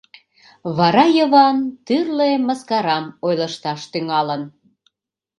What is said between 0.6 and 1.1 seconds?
Вара